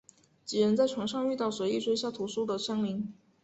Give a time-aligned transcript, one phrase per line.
[0.43, 3.13] 几人在船上遇到决意追随屠苏的襄铃。